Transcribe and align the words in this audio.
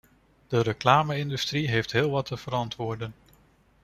De 0.47 0.61
reclame-industrie 0.61 1.69
heeft 1.69 1.91
heel 1.91 2.09
wat 2.09 2.25
te 2.25 2.37
verantwoorden. 2.37 3.13